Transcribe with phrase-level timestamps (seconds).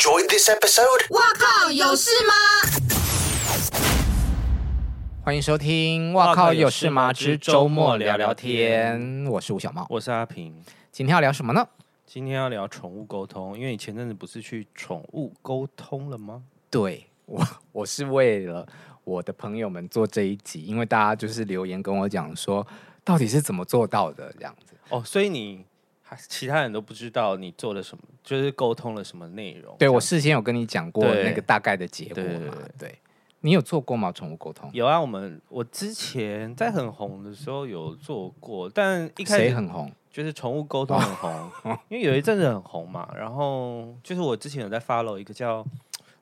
[0.00, 1.14] enjoyed this episode?
[1.14, 2.32] 哇靠，有事吗？
[5.22, 8.98] 欢迎收听《哇靠有事吗之周末聊聊天》，
[9.30, 10.58] 我是吴小茂，我是阿平。
[10.90, 11.68] 今天要聊什么呢？
[12.06, 16.42] 今天要聊宠物沟通，因为你前阵子不是去宠物沟通了吗？
[16.70, 18.66] 对，我我是为了
[19.04, 22.66] 我的朋友们做这一集，因为大家就是留言跟我讲说，
[23.04, 24.72] 到底是怎么做到的这样子。
[24.88, 25.69] 哦，所以你还
[26.28, 29.76] 其他人都不知道你做了什么，就是沟通了什么内容？
[29.78, 32.56] 对，我事先有跟你讲过那个大概的结果嘛？
[32.78, 32.98] 对，
[33.40, 34.12] 你有做过吗？
[34.12, 34.70] 宠物沟通？
[34.72, 39.90] 有啊，我们我之前在很红的时候有做过，但一开始谁很红？
[40.10, 43.08] 就是宠物沟通很红，因为有一阵子很红嘛。
[43.16, 45.64] 然后就是我之前有在 follow 一个叫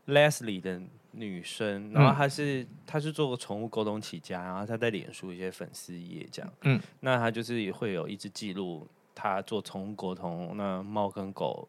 [0.06, 0.78] Leslie 的
[1.12, 6.52] 女生，然后她是她是做宠物沟通起家，然后她在脸书一些粉丝页这样。
[6.64, 8.86] 嗯，那她就是也会有一直记录
[9.18, 11.68] 她做宠物沟通，那猫跟狗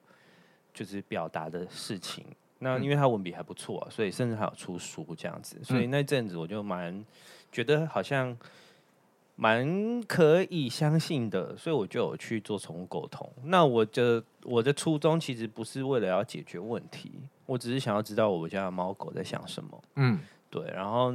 [0.73, 2.23] 就是表达的事情。
[2.59, 5.57] 那因为他文笔还不错啊，所以甚至还有出书这样子。
[5.63, 7.03] 所以那阵子我就蛮
[7.51, 8.37] 觉得好像。
[9.41, 13.25] 蛮可以相信的，所以我就有去做宠物沟通。
[13.45, 17.09] 那我的我的初衷其实不是为了要解决问题，
[17.45, 19.81] 我只是想要知道我们家的猫狗在想什么。
[19.95, 20.61] 嗯，对。
[20.75, 21.13] 然后，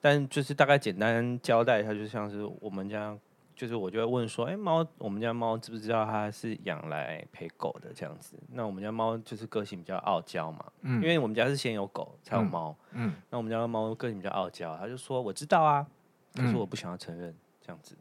[0.00, 3.16] 但就是大概简单交代一下，就像是我们家，
[3.60, 8.34] 就是我就会问说，哎，猫，我们家猫知不知道它是养来陪狗的这样子？
[8.52, 15.86] 那我们家猫就是个性比较傲娇嘛，嗯，因为我们家是先有狗才有猫，嗯，那我们家的猫个性比较傲娇，他就说我知道啊，
[16.34, 17.36] 可是我不想要承认。
[17.60, 17.94] 这样子，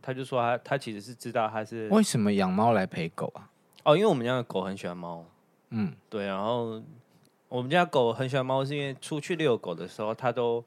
[0.00, 3.50] 他就说他他其实是知道他是为什么养猫来陪狗啊？
[3.84, 5.22] 哦，因为我们家的狗很喜欢猫，
[5.68, 6.82] 嗯，对，然后
[7.50, 10.64] 我们家狗很喜欢猫，是因为出去遛狗的时候，它都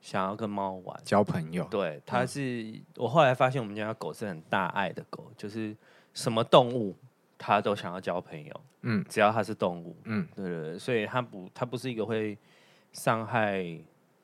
[0.00, 1.64] 想要跟猫玩交朋友。
[1.70, 5.76] 对，它是、嗯、我后来发现我们家的狗是很大爱的狗，就是
[6.14, 6.96] 什么动物
[7.36, 12.36] 它都想要交朋友，嗯，只要它是动物，嗯，对对对，所以它不它不是一个会
[12.92, 13.78] 伤害。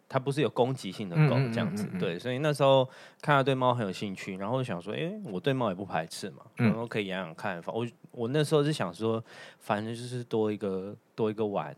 [0.06, 2.84] 它不是有攻击性的狗这样子，对，所以那时候
[3.20, 7.60] 看他对猫很有兴趣，然后就想说，哎、欸，我对猫也不排斥嘛，然后可以养养看。
[7.66, 9.24] 我我那时候是想说，
[9.58, 11.74] 反正就是多一个多一个玩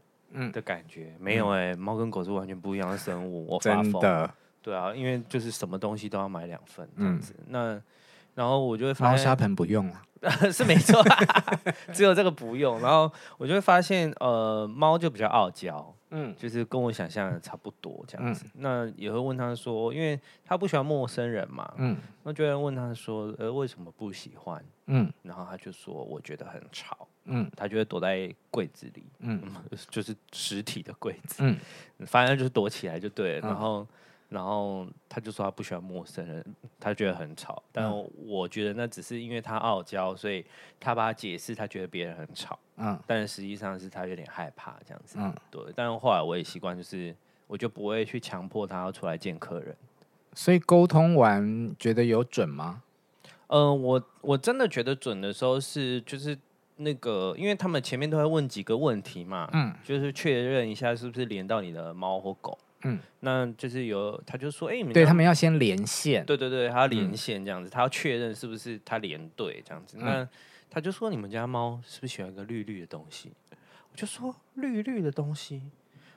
[0.53, 4.31] 的感觉，嗯、没有哎、欸，猫、嗯、跟狗是完全不一样的生物，我发疯，的。
[4.63, 7.83] 对啊，因为就是什么东西都要买两份这样子，嗯、那
[8.35, 10.03] 然后我就会发现猫砂盆不用了。
[10.51, 11.01] 是没错，
[11.93, 12.81] 只有这个不用。
[12.81, 18.45] 然后我就会发现，呃，猫就比较傲娇，嗯，就是跟我想象的差不多这样子。
[18.47, 24.65] 嗯、那也会问他说，因为他不喜欢陌生人嘛，嗯，那就会问他说，呃，为什么不喜欢？
[24.87, 29.43] 嗯，然后他就说，我觉得很吵，嗯，他就会躲在柜子里，嗯，
[29.91, 31.59] 就是实体的柜子，嗯，
[32.07, 33.87] 反正就是躲起来就对了，然后。
[34.37, 36.45] 然后他就说他不喜欢陌生人，
[36.79, 37.63] 他觉得很吵。
[37.73, 37.91] 但
[38.27, 40.45] 我觉得那只是因为他傲娇，所以
[40.79, 42.59] 他把他解释，他觉得别人很吵。
[42.77, 45.17] 嗯，但实际上是他有点害怕这样子。
[45.19, 45.63] 嗯，对。
[45.75, 49.75] 但是后来我也习惯，就是我就不会去强迫他要出来见客人。
[50.35, 52.83] 所以沟通完觉得有准吗？
[53.47, 56.39] 嗯、呃，我我真的觉得准的时候是就是
[56.77, 62.59] 那个，因为他们前面都会问几个问题嘛，嗯，就是确认一下是不是连到你的猫或狗。
[62.87, 69.97] 嗯，那就是有，他就说，哎、欸，你们对他们要先连线，对对对，他要连线这样子，嗯、他要确认是不是他连对这样子。
[69.99, 70.29] 嗯、那
[70.71, 73.33] 他就说，你们家猫是不是喜欢一个绿绿的东西？
[73.91, 75.63] 我就说，绿绿的东西，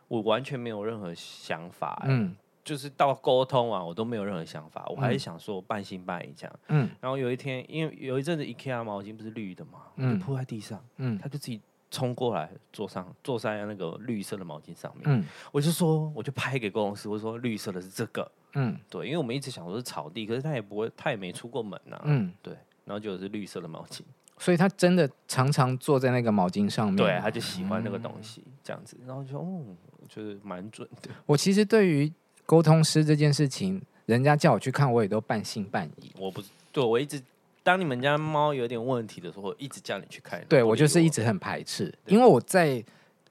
[0.08, 2.04] 我完全没有任何想法。
[2.08, 6.60] 嗯，就是到沟通完，我都没有任何想法，我还是想说半信半疑这样。
[6.68, 11.62] 嗯，然后有一天，因为有一阵子 IKEA 毛巾不是绿的嘛，嗯，铺在地上，嗯，他就自己。
[11.92, 22.54] 冲过来坐上坐在那个绿色的毛巾上面，嗯，我就说，我就拍给公司，我说绿色的是这个，嗯，对，因为我们一直想说是草地，可是他也不会，他也没出过门呐、啊，嗯，对，
[22.86, 24.02] 然后就是绿色的毛巾，
[24.38, 29.64] 所以他真的常常坐在那个毛巾上面，对，他就喜欢那个东西，嗯、这样子，然后就哦，
[30.08, 31.10] 就是蛮准的。
[31.26, 32.12] 我其实对于
[32.46, 37.20] 沟通师这件事情，人家叫我去看，我也都半信半疑，我不对，我一直。
[37.62, 40.44] 当你们家猫有点问题的时候，一直叫你去看。
[40.48, 42.84] 对，我就是一直很排斥，因为我在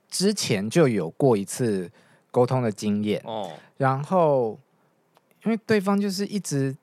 [0.09, 1.91] 之前就有过一次
[2.30, 3.21] 沟通的经验。
[3.25, 4.59] 哦，然后
[5.45, 6.77] 因为对方就是一直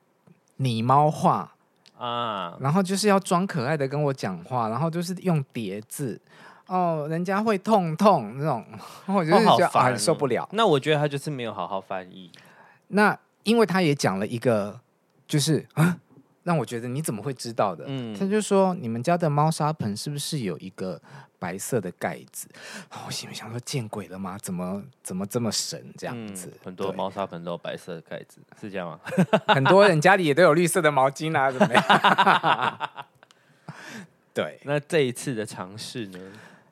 [0.56, 1.54] 拟猫化
[1.96, 6.20] 啊，然后就是要装可爱的跟我讲话，然后就是用叠字
[6.66, 8.66] 哦，人家会痛痛那种，
[9.06, 10.46] 我就是觉得、哦好烦啊、受不了。
[10.52, 12.30] 那我觉得他就是没有好好翻译。
[12.88, 14.80] 那因为他也讲了一个，
[15.26, 15.98] 就是啊。
[16.46, 17.84] 让我觉得你怎么会知道的？
[17.88, 21.02] 嗯，他就说你们家的猫砂盆是不是有一个
[21.40, 22.48] 白色的盖子？
[23.04, 24.38] 我心里想说见鬼了吗？
[24.40, 26.46] 怎么怎么这么神这样子？
[26.54, 29.00] 嗯、很多猫砂盆都有白色的盖子，是这样吗？
[29.52, 32.90] 很多人家里也都有绿色的毛巾啊，怎么样？
[34.32, 36.18] 对，那这一次的尝试呢？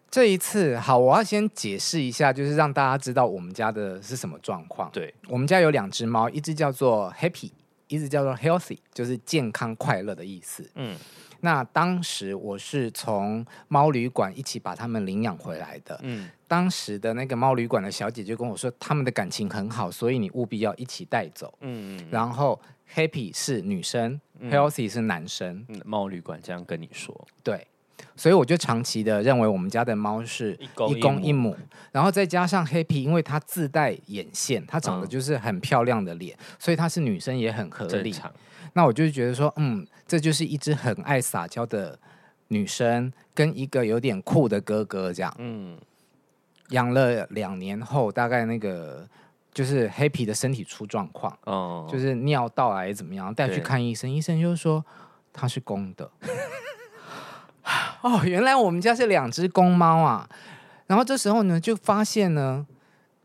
[0.08, 4.88] 这一次好，我要先解释一下，就是让大家知道我们家的是什么状况。
[4.92, 7.50] 对，我们家有两只猫，一只叫做 Happy，
[7.94, 10.68] 一直叫做 Healthy，就是健康快乐的意思。
[10.74, 10.96] 嗯。
[11.40, 16.00] 那当时我是从猫旅馆一起把他们领养回来的。
[16.02, 21.52] 嗯，当时的那个猫旅馆的小姐就跟我说，他们的感情很好，所以你务必要一起带走。
[21.60, 22.58] 嗯，嗯，然后
[22.94, 25.66] Happy 是女生，嗯，Healthy 是男生。
[25.84, 27.66] 猫旅馆这样跟你说，对，
[28.16, 31.56] 所以我就长期的认为我们家的猫是一公一母，
[31.90, 38.14] 然后再加上 Happy，因为它自带眼线，它长得就是很漂亮的脸，嗯，所以它是女生也很合理。
[38.74, 41.98] 那我就觉得说，嗯，这就是一只很爱撒娇的
[42.48, 45.34] 女生，跟一个有点酷的哥哥这样。
[45.38, 45.76] 嗯，
[46.70, 49.08] 养了两年后，大概那个
[49.52, 54.84] 就是黑皮的身体出状况，哦，就是尿道癌怎么样，带去看医生，医生就说
[55.32, 56.10] 他是公的。
[58.04, 60.28] 哦，原来我们家是两只公猫啊。
[60.86, 62.66] 然后这时候呢，就发现呢，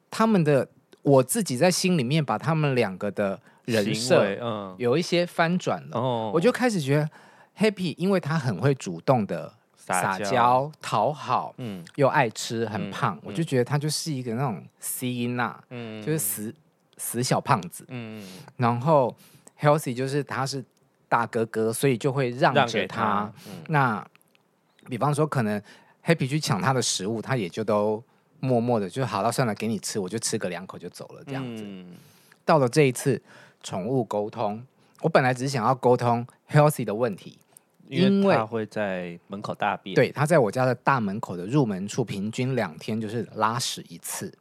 [0.09, 0.67] 他们的
[1.01, 3.39] 我自己在心里面把他们两个的。
[3.69, 7.07] 人设嗯，有一些翻转了，哦，我就开始觉得
[7.55, 10.71] Happy，因为他很会主动的撒娇。
[10.81, 16.51] 讨好，嗯，又爱吃，很胖，嗯，我就觉得他就是一个那种 C 娜，嗯，就是死
[16.97, 18.27] 死小胖子，嗯，
[18.57, 19.15] 然后
[19.61, 20.65] Healthy 就是他是
[21.07, 24.07] 大哥哥，所以就会让着他，他嗯，那
[24.89, 25.61] 比方说可能
[26.03, 28.03] Happy 去抢他的食物，他也就都
[28.39, 31.93] 默默的就好了，算了，给你吃，我就吃个两口就走了，这样子，嗯，
[32.43, 33.21] 到了这一次。
[33.61, 34.65] 宠物沟通，
[35.01, 37.37] 我本来只是想要沟通 Healthy 的问题，
[37.89, 39.93] 因为他会在门口大便。
[39.93, 44.33] 对，他在我家的大门口的入门处，平均两天就是拉屎一次。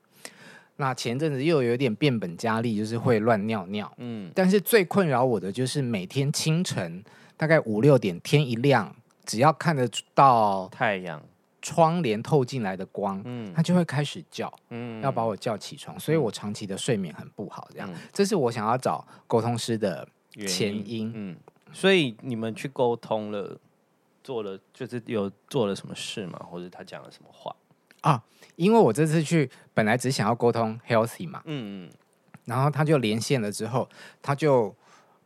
[0.76, 3.92] 那前阵子又有点变本加厉，就是会乱尿尿。
[3.96, 7.02] 嗯，但是最困扰我的就是每天清晨
[7.36, 8.94] 大概五六点，天一亮，
[9.28, 11.22] 只要看得到太阳。
[11.60, 20.08] 窗帘透进来的光，嗯，它就会开始叫，嗯，要把我叫起床，所以我长期的睡眠很不好，这样，嗯，这是我想要找沟通师的
[20.46, 21.36] 前因，因，嗯，
[21.72, 23.58] 所以你们去沟通了，
[24.22, 26.38] 做了，就是有做了什么事吗？
[26.48, 27.54] 或者他讲了什么话？
[28.02, 28.22] 啊？
[28.54, 31.90] 因为我这次去本来只想要沟通 healthy 嘛，嗯嗯，
[32.44, 33.88] 然后他就连线了之后，
[34.22, 34.74] 他就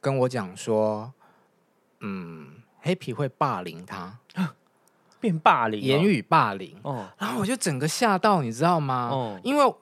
[0.01, 1.13] 跟我讲说，
[2.01, 4.19] 嗯，Happy 会霸凌他。
[5.21, 9.09] 变霸凌，言语霸凌，哦，然后我就整个吓到，你知道吗？
[9.13, 9.75] 哦，因为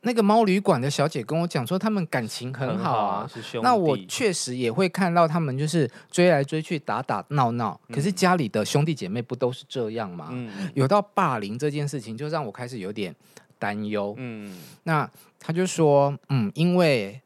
[0.00, 3.30] 那个猫旅馆的小姐跟我讲说，他们感情很好啊，
[3.62, 7.80] 那我确实也会看到他们就是追来追去，打打闹闹。
[7.92, 10.30] 可是家里的兄弟姐妹不都是这样吗？
[10.32, 13.14] 嗯，有到霸凌这件事情，就让我开始有点
[13.60, 14.16] 担忧。
[14.18, 14.52] 嗯，
[14.82, 15.08] 那
[15.38, 17.22] 他就说，嗯，因为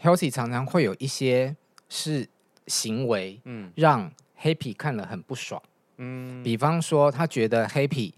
[0.00, 1.56] Healthy 常常会有一些
[1.88, 2.28] 是
[2.70, 5.60] 行为，嗯，让 Happy 看了很不爽。
[5.98, 8.12] 嗯，比方说，他觉得 Happy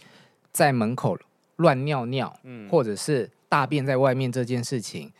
[0.52, 1.18] 在门口
[1.56, 5.10] 乱尿尿，嗯，或者是大便在外面这件事情，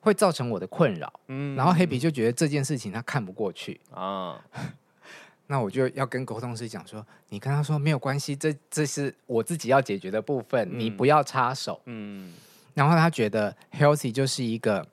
[0.00, 1.12] 会造成我的困扰。
[1.26, 4.42] 嗯，然后 Happy 就觉得这件事情他看不过去啊。
[5.48, 11.78] 那我就要跟沟通师讲说，你跟他说没有关系，这这是我自己要解决的部分，嗯，你不要插手。
[11.84, 12.32] 嗯，
[12.72, 14.86] 然后他觉得 Healthy 就是一个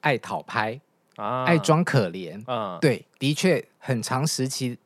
[0.00, 0.80] 爱讨拍
[1.20, 2.78] 啊，爱装可怜啊。
[2.80, 4.78] 对，的确很长时期。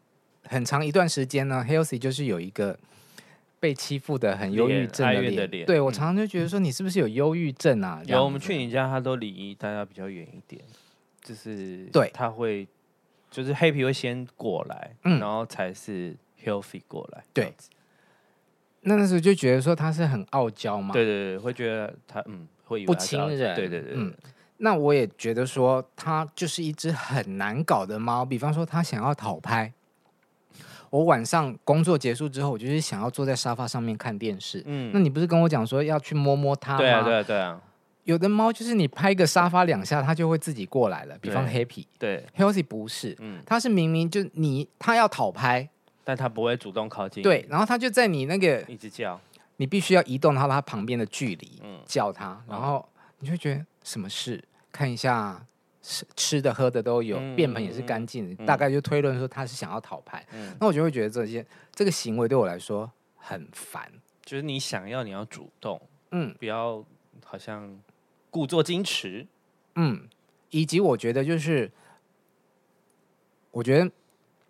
[0.46, 2.78] 很长一段时间呢，Healthy 就是有一个
[3.58, 5.34] 被欺负的很忧郁症的脸。
[5.34, 8.02] 的脸对，我常常就觉得说，你是不是有忧郁症啊？
[8.04, 10.62] 有，我们去你家，他都离大家比较远一点，
[11.22, 12.68] 就是对，他会
[13.30, 16.14] 就是 Happy 会先过来，嗯，然后才是
[16.44, 17.24] Healthy 过来。
[17.32, 17.54] 对，
[18.82, 24.14] 那那时候就觉得说他是很傲娇嘛，对对对，会觉得他嗯会不亲人，对对对，嗯。
[24.58, 29.72] 那我也觉得说它就是一只很难搞的猫，比方说它想要讨拍。
[30.90, 34.62] 我晚上工作结束之后，我就是想要坐在沙发上面看电视。
[34.64, 36.78] 嗯，那你不是跟我讲说要去摸摸它吗？
[36.78, 37.60] 对啊，对啊，对啊。
[38.04, 41.16] 有的猫就是你拍个沙发两下，它就会自己过来了。
[41.22, 45.68] 比方 Happy，对，Healthy 不是，嗯，它是明明就你它要讨拍，
[46.04, 47.22] 但它不会主动靠近。
[47.22, 49.18] 对，然后它就在你那个一直叫，
[49.56, 52.86] 你必须要移动到它旁边的距离，嗯，叫它，然后
[53.20, 54.42] 你就觉得什么事？
[54.72, 55.46] 看一下。
[55.86, 60.26] 吃吃的喝的都有，嗯、便盆也是干净的，嗯、大概就推论说他是想要讨牌。
[60.32, 63.92] 嗯、那我就会觉得这些这个行为对我来说很烦。
[64.24, 65.78] 就是你想要，你要主动，
[66.12, 66.82] 嗯，不要
[67.22, 67.78] 好像
[68.30, 69.26] 故作矜持，
[69.74, 70.08] 嗯，
[70.48, 71.70] 以及我觉得就是，
[73.50, 73.92] 我觉得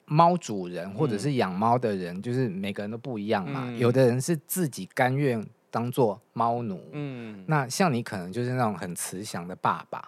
[0.04, 3.64] 猫主人或者是养猫的人，嗯、就是每个人都不一样嘛。
[3.64, 10.06] 嗯、有的人是自己甘愿当做猫奴，嗯，那像你可能就是那种很慈祥的爸爸。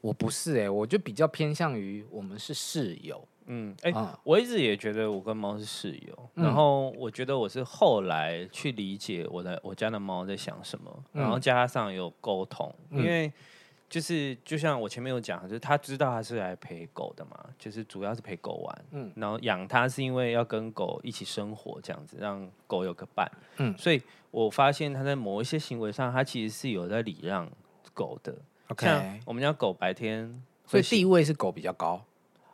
[0.00, 13.32] 我不是哎、欸，我就比较偏向于我们是室友，嗯，哎、欸，嗯、我一直也觉得我跟猫是室友，嗯、然后我觉得我是后来去理解我的我家的猫在想什么，嗯、然后加上有沟通，嗯、因为
[13.88, 27.48] 就是就像我前面有讲，就是他知道他是来陪狗的嘛，就是主要是陪狗玩，嗯，然后养它是因为要跟狗一起生活这样子，让狗有个伴，嗯，所以我发现他在某一些行为上，他其实是有在礼让
[27.94, 28.36] 狗的
[28.68, 32.04] ，OK，像我们家狗白天，所以地位是狗比较高。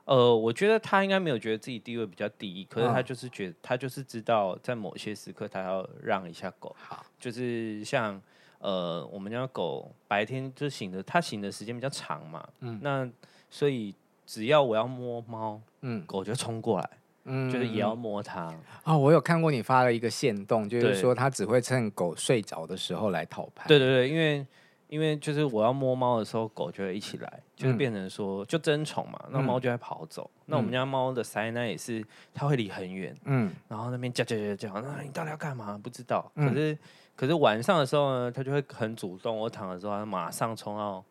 [0.05, 6.75] 呃，我觉得他应该没有觉得自己地位比较低，可是他就是觉得他就是知道在某些时刻他要让一下狗。
[6.77, 8.21] 好，就是像
[8.63, 12.43] 呃，我们家狗白天就醒的，它醒的时间比较长嘛。
[12.61, 13.07] 嗯，那
[13.51, 16.91] 所以只要我要摸猫，嗯，狗就冲过来，
[17.25, 18.43] 嗯，就是也要摸它。
[18.45, 23.69] 啊、哦，我有看过你发了一个线动，就是说它只会趁狗睡着的时候来讨拍。
[23.69, 24.47] 对对对，因为。
[24.93, 30.31] 因为就是我要摸猫的时候，狗就会一起来，就是变成说就争宠嘛，那猫就会跑走。
[30.35, 35.81] 嗯、那我们家猫的塞呢也是，它会离很远，嗯，然后那边叫叫叫叫，那你到底要干嘛？
[35.83, 36.31] 不知道。
[36.37, 36.79] 可是、嗯、
[37.17, 39.35] 可是晚上的时候呢，它就会很主动。
[39.35, 41.03] 我躺的时候，它马上冲到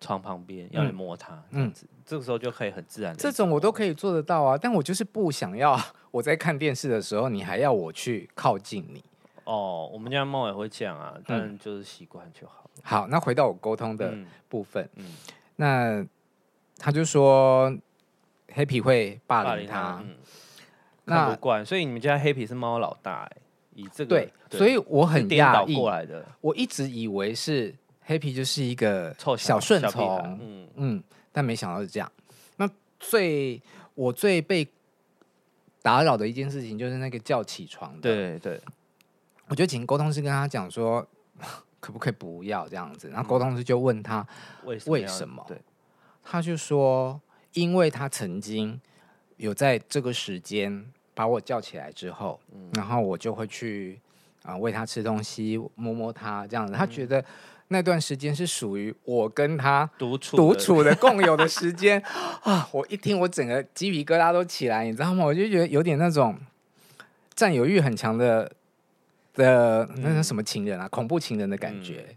[0.00, 3.16] 床旁边要你摸它，这样子，嗯、这个时候就可以很自然。
[3.16, 5.80] 这种我都可以做得到啊，但我就是不想要
[6.10, 9.04] 我在看电视的时候，你还要我去靠近你。
[9.48, 12.68] 哦，我们家猫也会这样啊，但就是习惯就好。
[12.82, 14.14] 好，那回到我沟通的
[14.48, 15.14] 部分，嗯，嗯
[15.56, 16.06] 那
[16.76, 17.74] 他就说
[18.52, 20.14] 黑皮会霸凌他，嗯、
[21.04, 23.36] 那不惯，所以你们家黑皮是猫老大哎，
[23.74, 25.74] 以这个对，对所以我很讶异。
[25.74, 30.68] 过来的，我一直以为是黑皮就是一个小顺从，嗯。
[30.76, 31.02] 嗯，
[31.32, 32.12] 但没想到是这样。
[32.56, 32.68] 那
[33.00, 33.60] 最
[33.94, 34.68] 我最被
[35.82, 38.60] 打扰的一件事情就是那个叫起床的，对对，
[39.48, 41.06] 我就请沟通师跟他讲说。
[41.80, 43.08] 可不可以不要这样子？
[43.08, 44.26] 然后沟通师就问他
[44.64, 44.76] 为
[45.06, 45.44] 什么？
[45.46, 45.56] 对，
[46.24, 47.18] 他就说，
[47.52, 48.78] 因为他曾经
[49.36, 54.00] 有在这个时间把我叫起来之后，嗯、然后我就会去
[54.42, 56.72] 啊喂他吃东西，摸摸他这样子。
[56.72, 57.24] 他觉得
[57.68, 62.02] 那段时间是属于我跟他独处独处的 共有的时间
[62.42, 62.68] 啊！
[62.72, 65.24] 我一听，我整个鸡皮疙瘩都起来，你知道吗？
[65.24, 66.36] 我就觉得有点那种
[67.36, 68.50] 占有欲很强的。
[69.38, 70.86] 的那是什么情人啊？
[70.86, 72.04] 嗯、恐怖情人的感觉。
[72.08, 72.16] 嗯、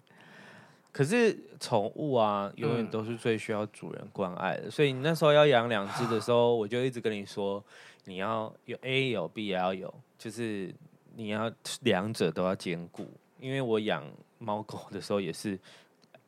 [0.92, 4.64] 可是宠物啊，永远都是最需要主人关爱的。
[4.66, 7.64] 嗯、所以你那时候要养两只的时候，我就一直跟你说，
[8.06, 10.74] 你要有 A 有 B 也要有，就是
[11.16, 11.50] 你要
[11.84, 13.08] 两者都要兼顾。
[13.40, 14.04] 因为我养
[14.38, 15.58] 猫狗的时候也是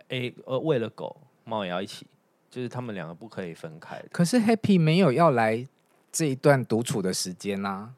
[0.07, 2.07] A 呃，为了狗猫也要一起，
[2.49, 4.01] 就是他们两个不可以分开。
[4.11, 5.67] 可是 Happy 没有要来
[6.11, 7.93] 这一段独处的时间啊，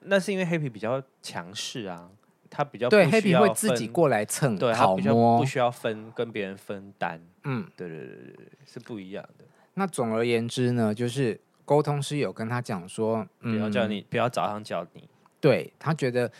[0.00, 2.10] 那是因为 Happy 比较强势啊。
[2.50, 9.44] 他比较对黑皮会自己过来蹭，对，他比较不需要分跟别人分担，嗯，对对对对，是不一样的。
[9.74, 15.08] 那总而言之呢，就是沟通师有跟他讲说，嗯不要叫你，不要早上叫你，
[15.40, 16.30] 对，他觉得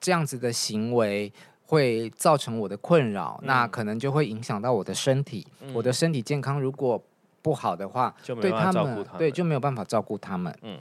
[0.00, 1.32] 这样子的行为
[1.66, 7.02] 会造成我的困扰，那可能就会影响到我的身体，我的身体健康如果
[7.42, 10.78] 不好的话，对他们，对就没有办法照顾他们，嗯，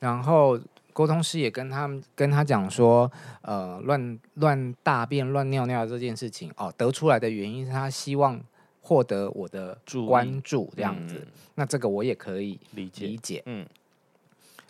[0.00, 0.58] 然后。
[0.98, 3.08] 沟通师也跟他们跟他讲说，
[3.42, 8.42] 呃，乱乱大便、乱尿尿这件事情哦，得出来的原因是他希望
[8.80, 9.78] 获得我的
[10.08, 11.14] 关注，这样子。
[11.24, 13.06] 嗯、那这个我也可以理解。
[13.06, 13.44] 理解。
[13.46, 13.64] 嗯。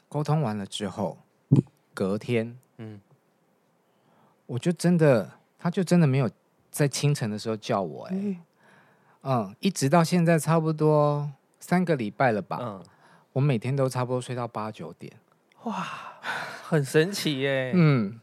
[0.07, 1.17] 沟通完了之后，
[1.95, 3.01] 隔天，嗯，
[4.45, 6.31] 我就真的，他就真的没有
[6.71, 8.37] 在清晨的时候叫我、欸，哎，嗯，
[9.23, 12.59] 嗯，一直到现在差不多三个礼拜了吧。
[12.61, 12.85] 嗯。
[13.33, 15.11] 我每天都差不多睡到八九点。
[15.65, 15.85] 哇，
[16.69, 17.73] 很神奇耶！
[17.75, 18.21] 嗯，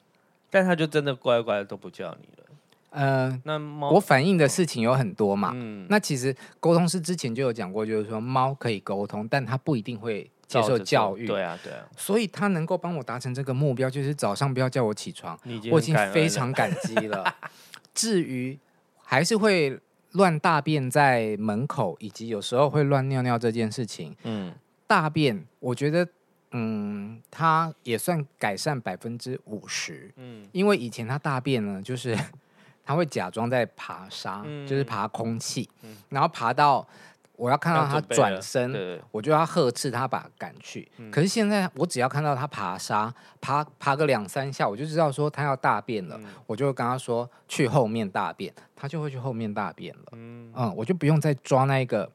[0.52, 2.46] 但他就真的乖乖的都不叫你了。
[2.92, 5.52] 呃，那猫我反映的事情有很多嘛。
[5.56, 11.26] 嗯，那其实沟通师之前就有讲过，就是说猫可以沟通，但它不一定会接受教育。
[11.26, 11.80] 对啊，对啊。
[11.98, 17.36] 所以它能够帮我达成这个目标，就是早上不要叫我起床，已我已经非常感激了。
[17.96, 18.56] 至于
[19.02, 19.80] 还是会
[20.12, 24.54] 乱大便在门口，以及有时候会乱尿尿这件事情，嗯，
[24.86, 26.08] 大便我觉得。
[26.58, 30.10] 嗯，他也算改善百分之五十。
[30.16, 32.18] 嗯，因为以前他大便呢，就是
[32.86, 36.88] 他会假装在爬沙，嗯、就是爬空气，嗯、然后爬到
[37.36, 40.90] 我要看到他转身，我就要呵斥他把赶去。
[40.98, 50.04] 嗯、可是现在我只要看到他爬沙，爬爬个两三下，我就知道说他要大便了，嗯、我就跟他说去后面大便，他就会去后面大便了。
[50.14, 52.10] 嗯，嗯，我就不用再抓那一个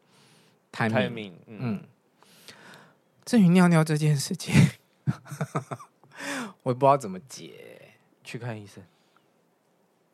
[0.72, 1.32] timing。
[1.46, 1.82] 嗯。
[3.30, 4.52] 嗯至于尿尿这件事情，
[6.64, 7.92] 我也不知道怎么解，
[8.24, 8.82] 去看医生。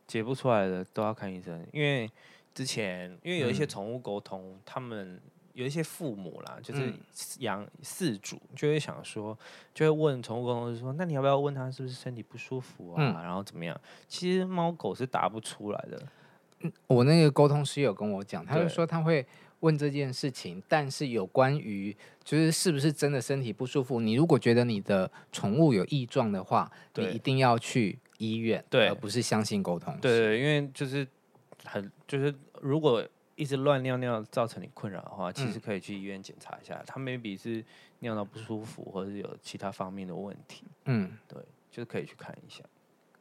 [0.07, 2.11] 解不出来的都要看医生，因为
[2.55, 5.19] 之前因为有一些宠物沟通，嗯、他们
[5.55, 6.93] 有一些父母啦，就是
[7.39, 9.37] 养饲主就会想说，
[9.73, 12.97] 就会问宠物沟通师说，那你要不要问他是不是身体不舒服啊？
[12.99, 13.75] 嗯、然后怎么样？
[14.07, 16.03] 其实猫狗是答不出来的。
[16.87, 19.27] 我那个沟通师有跟我讲，他就说他会
[19.61, 30.01] 问这件事情，但是有关于就是是不是真的身体不舒服，你如果觉得你的宠物有异状的话，你一定要去医院，对，而不是相信沟通师。
[30.01, 31.07] 对，对，因为就是
[31.65, 33.07] 很就是如果。
[33.39, 37.63] 一直乱尿尿造成你困扰的话，其实可以去医院检查一下，他、嗯、maybe 是
[37.99, 40.65] 尿到不舒服，或者是有其他方面的问题。
[40.87, 41.39] 嗯，对，
[41.71, 42.65] 就是可以去看一下。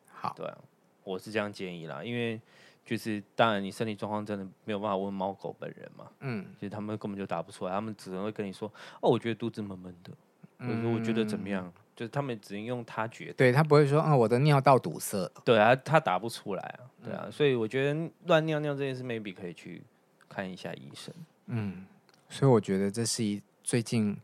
[0.08, 0.58] 好，对啊，
[1.04, 2.40] 我是这样建议啦，因为
[2.86, 6.06] 就是当然你身体状况真的没有办法问猫狗本人嘛。
[6.20, 10.12] 嗯，其实他们根本就答不出来，他们只能会跟你说：“哦，我觉得肚子闷闷的。”
[10.60, 11.72] 或者说我觉得怎么样？
[11.96, 16.80] 就是他们只能用他觉得，对他不会说：“啊，我的尿道堵塞。”对啊，他答不出来啊。
[17.04, 19.82] 对啊，所以我觉得乱尿尿这件事，maybe 可以去。
[20.28, 21.14] 看一下医生，
[21.46, 21.86] 嗯，
[22.28, 24.18] 所以我觉得这是一最近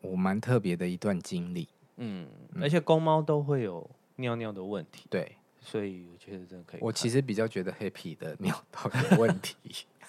[0.00, 2.26] 我蛮特别的一段经历，嗯，
[2.60, 6.80] 而且公猫都会有尿尿的问题，对，所以我觉得真的可以。
[6.82, 9.56] 我其实比较觉得 Happy 的尿道有问题，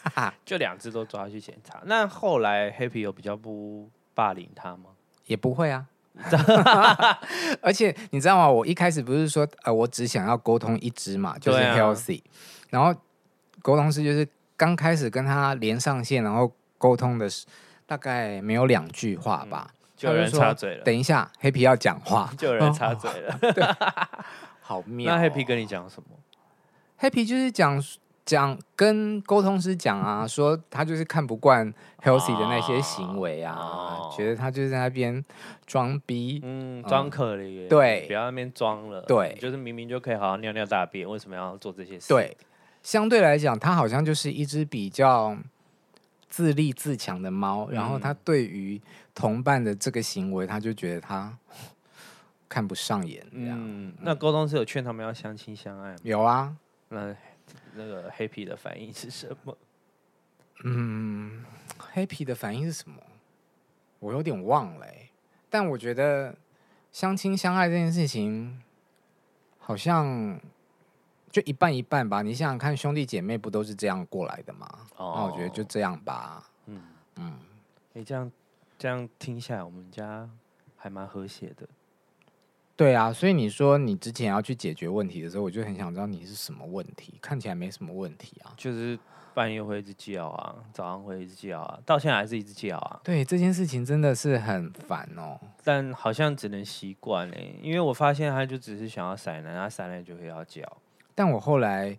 [0.43, 1.81] 就两只都抓去检查。
[1.85, 4.89] 那后来 Happy 有比较不霸凌他吗？
[5.27, 5.87] 也不会啊，
[7.61, 8.49] 而且你知道吗？
[8.49, 12.23] 我一开始不是说呃，我只想要沟通一只嘛，就是 Healthy，啊，
[12.71, 12.93] 然后
[13.61, 14.27] 沟通师就是。
[14.55, 17.45] 刚开始跟他连上线，然后沟通的是
[17.87, 20.83] 大概没有两句话吧，嗯、就有人插嘴了。
[20.83, 23.39] 等一下，Happy 要讲话， 就有人插嘴了。
[23.41, 24.27] 哦、
[24.63, 25.17] 好妙、哦。
[25.17, 26.09] 那 Happy 跟你讲什么
[26.99, 27.79] ？Happy 就是讲
[28.25, 35.23] 讲跟沟通师讲啊，说他就是看不惯 Healthy 的那些行为啊，哦、觉得他就是在那边
[35.67, 42.07] 装逼，嗯，装可怜、嗯，对，不要那边装了，对，就是明明就可以好好尿尿大便，为什么要做这些事？
[42.07, 42.35] 对。
[42.81, 45.37] 相对来讲，他好像就是一只比较
[46.27, 47.69] 自立自强的猫。
[47.69, 48.81] 然后，他对于
[49.15, 51.33] 同伴的这个行为，他就觉得它
[52.53, 53.25] 看不上眼。
[53.31, 55.97] 嗯，那沟通是有劝他们要相亲相爱吗？
[56.03, 56.55] 有啊。
[56.89, 57.15] 那
[57.73, 59.57] 那个 Happy 的反应是什么？
[60.63, 61.43] 嗯
[61.95, 63.01] ，Happy 的反应是什么？
[63.99, 64.85] 我有点忘了。
[65.49, 66.35] 但我觉得
[66.91, 68.61] 相亲相爱这件事情，
[69.57, 70.39] 好像。
[71.31, 74.69] 就一半一半吧，你想想看，兄弟姐妹不都是这样过来的吗？
[74.97, 76.47] 哦，那我觉得就这样吧。
[76.67, 76.79] 嗯
[77.15, 77.39] 嗯，
[77.93, 78.31] 你、嗯欸、这样
[78.77, 80.29] 这样听下来，我们家
[80.77, 81.67] 还蛮和谐的。
[82.75, 87.13] 对啊，所以你说你之前要去解决问题的时候，我就很想知道你是什么问题。
[87.21, 88.97] 看起来没什么问题啊，就是
[89.35, 92.99] 半夜会一直叫啊，早上会一直叫啊，到现在还是一直叫啊。
[93.03, 95.39] 对，这件事情真的是很烦哦。
[95.63, 100.61] 但好像只能习惯哎，因为我发现他就只是想要撒奶，他撒奶就会要叫。
[101.13, 101.95] 但我后来，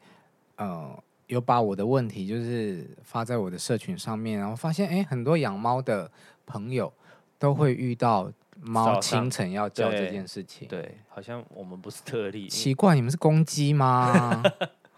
[0.57, 6.11] 呃，有把我的问题就是发在我的社群上面，然后发现，哎，很多养猫的
[6.45, 6.93] 朋友
[7.39, 10.69] 都会遇到猫清晨要叫这件事情。
[10.69, 12.49] 对，对，好像我们不是特例。
[12.49, 14.43] 奇怪，你们是公鸡吗？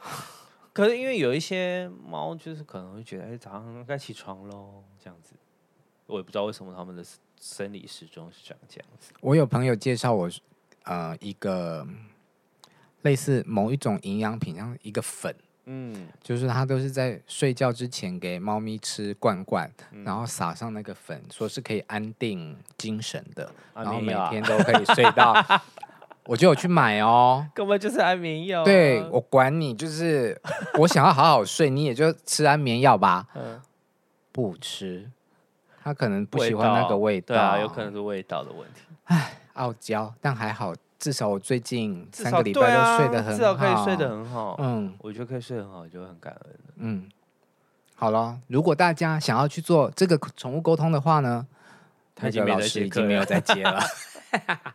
[0.72, 5.34] 可是因为有一些猫，就是可能会觉得，哎，早上该起床喽，这样子。
[6.06, 7.04] 我也不知道为什么他们的
[7.40, 9.12] 生理时钟是长这样子。
[9.20, 10.30] 我有朋友介绍我，
[10.84, 11.86] 呃，一个。
[13.02, 15.32] 类似某一种营养品，像一个粉，
[15.66, 25.34] 嗯，就是他都是在睡觉之前给猫咪吃罐罐，嗯、然后撒上那个粉，说是可以安定精神的，啊、然后每天都可以睡到。
[26.26, 28.64] 我就有去买哦，根本就是安眠药、啊。
[28.64, 30.40] 对，我管你，就是
[30.78, 33.26] 我想要好好睡，你也就吃安眠药吧。
[33.34, 33.60] 嗯，
[34.32, 35.10] 不吃，
[35.82, 38.82] 他可能不喜欢那个味道，对啊，有可能是味道的问题。
[39.04, 40.74] 唉，傲娇，但还好。
[40.98, 44.56] 至少我最近三个礼拜都睡得很好，至少可以睡得很好。
[44.58, 46.54] 嗯，我觉得可以睡很好，就很感恩。
[46.76, 47.08] 嗯，
[47.94, 51.46] 好了，如果大家想要去做这个宠物沟通的话呢，
[52.14, 53.80] 他已经老师已经没有在接了。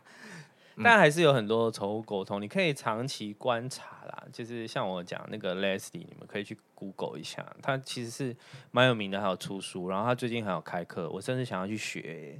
[0.83, 4.23] 但还是有很多宠物沟通，你可以长期观察啦。
[4.31, 8.35] 就是像我讲那个 Leslie，你们可以去 Google 一下，他其实是
[8.71, 12.39] 蛮有名的，还有出书，然后他最近还有开课，我甚至想要去学。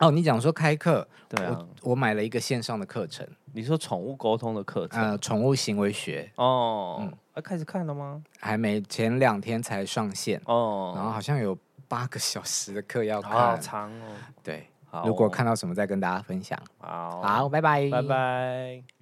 [0.00, 3.26] 哦，你讲说开课，对啊，我，我买了一个线上的课程。
[3.52, 5.00] 你说宠物沟通的课程？
[5.00, 6.30] 呃，宠物行为学。
[6.36, 8.22] 哦，嗯，啊，开始看了吗？
[8.38, 10.40] 还没，前两天才上线。
[10.46, 14.16] 哦，然后好像有八个小时的课要看，好长哦。
[14.42, 16.58] 对，哦，如果看到什么再跟大家分享。
[16.78, 18.99] 好，好，拜拜，拜拜。